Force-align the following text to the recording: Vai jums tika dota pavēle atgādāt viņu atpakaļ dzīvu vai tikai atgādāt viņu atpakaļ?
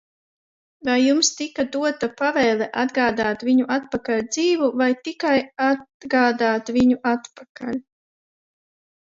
Vai 0.87 0.93
jums 1.01 1.27
tika 1.41 1.65
dota 1.75 2.09
pavēle 2.21 2.67
atgādāt 2.83 3.45
viņu 3.49 3.67
atpakaļ 3.75 4.25
dzīvu 4.31 4.71
vai 4.83 4.89
tikai 5.09 5.35
atgādāt 5.69 6.75
viņu 6.81 6.99
atpakaļ? 7.13 7.79